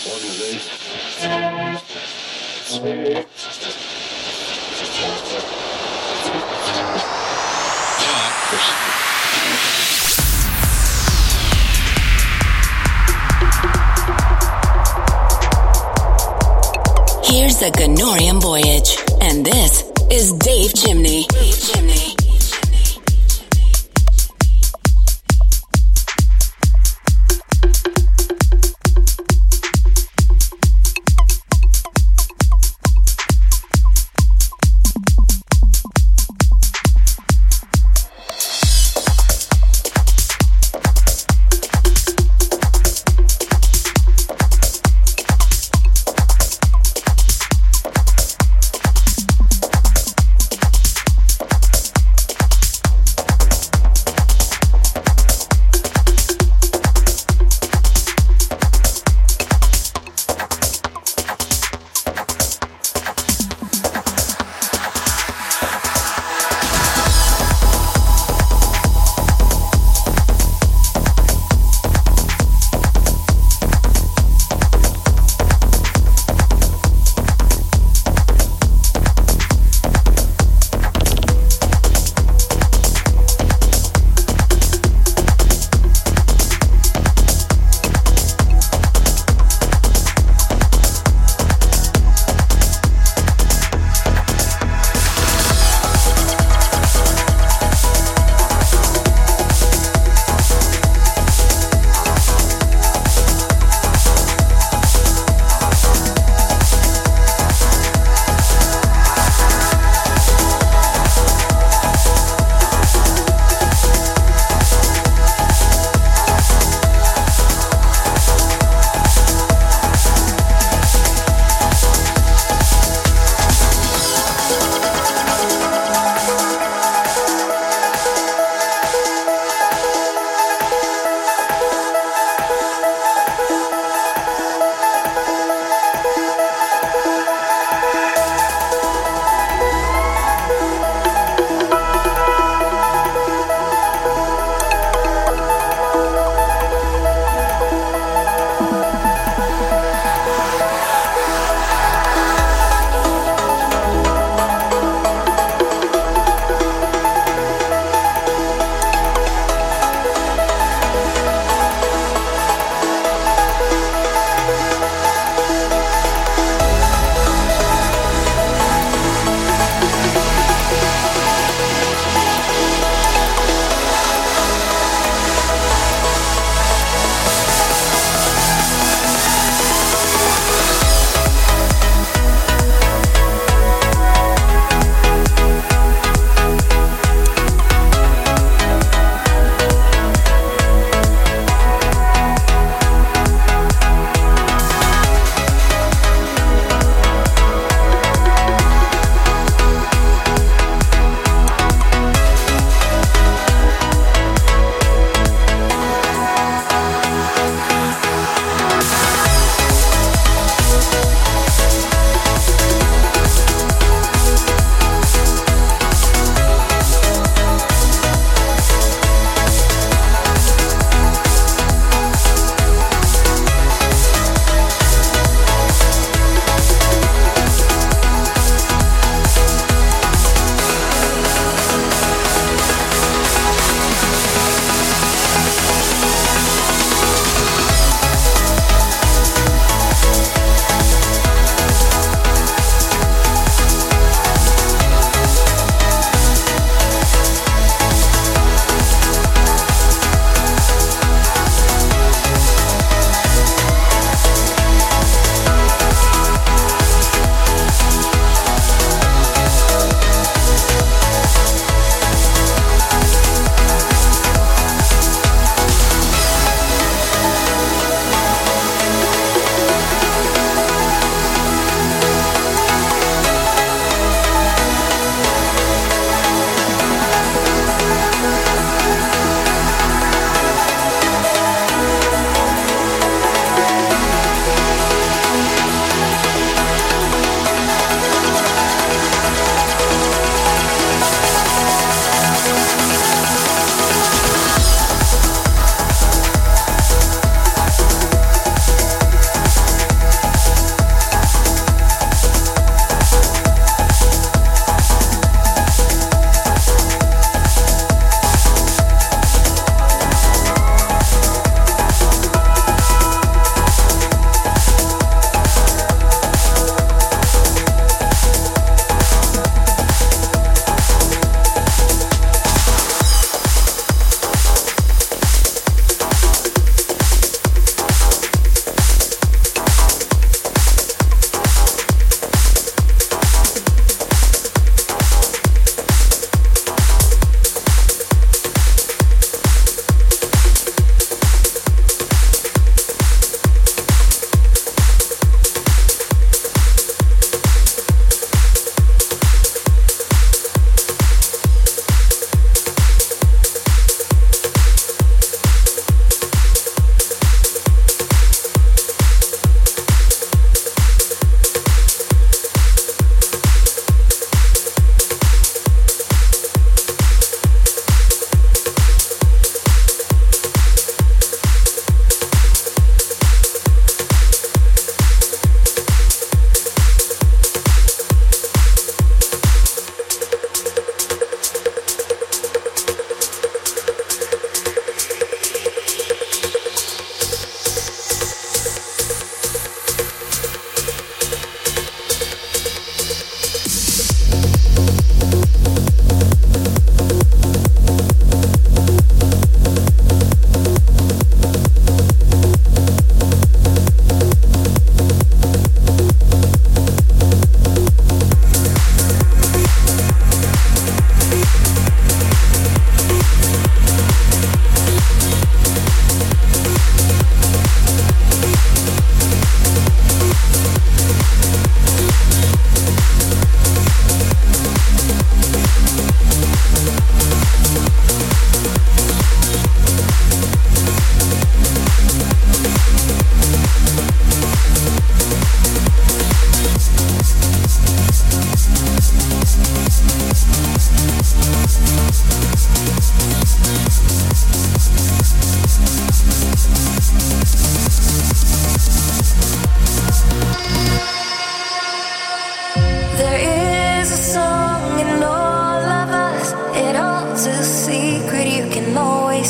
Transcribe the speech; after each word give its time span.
Here's 0.00 0.16
the 17.58 17.70
Ganorium 17.76 18.40
Voyage, 18.40 18.96
and 19.20 19.44
this 19.44 19.84
is 20.10 20.32
Dave 20.32 20.72
Chimney. 20.74 21.26
Dave 21.28 21.60
Chimney. 21.60 22.09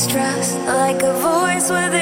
stress 0.01 0.55
like 0.67 1.03
a 1.03 1.13
voice 1.21 1.69
within 1.69 2.00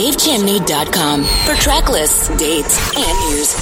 davechimney.com 0.00 1.24
for 1.44 1.54
track 1.60 1.90
lists, 1.90 2.28
dates, 2.38 2.78
and 2.96 3.18
news. 3.28 3.59